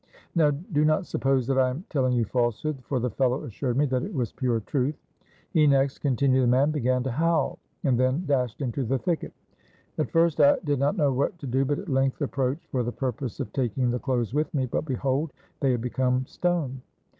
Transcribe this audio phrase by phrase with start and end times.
[0.33, 3.85] Now do not suppose that I am telling you falsehood, for the fellow assured me
[3.85, 4.95] that it was pure truth.
[5.51, 9.31] 'He next,' continued the man, 'began to howl, and then dashed into the thicket.
[9.99, 12.91] At first I did not know what to do, but at length approached for the
[12.91, 15.33] purpose of taking the clothes with me, but behold!
[15.59, 16.81] they had become stone.